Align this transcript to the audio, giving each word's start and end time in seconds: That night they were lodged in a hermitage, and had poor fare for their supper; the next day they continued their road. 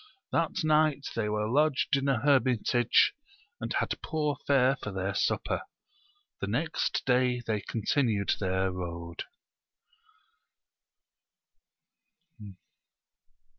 That 0.31 0.63
night 0.63 1.09
they 1.15 1.29
were 1.29 1.47
lodged 1.47 1.95
in 1.95 2.07
a 2.09 2.17
hermitage, 2.21 3.13
and 3.59 3.71
had 3.73 4.01
poor 4.01 4.35
fare 4.47 4.75
for 4.81 4.91
their 4.91 5.13
supper; 5.13 5.61
the 6.39 6.47
next 6.47 7.03
day 7.05 7.39
they 7.45 7.61
continued 7.61 8.33
their 8.39 8.71
road. 8.71 9.25